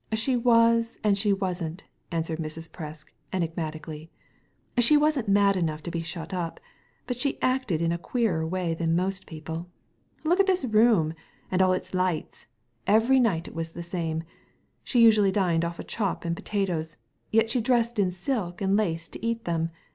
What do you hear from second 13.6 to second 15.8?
the same. She usually dined off